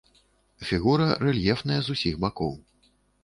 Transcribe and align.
Фігура 0.69 1.07
рэльефная 1.25 1.79
з 1.87 1.97
усіх 1.97 2.17
бакоў. 2.27 2.53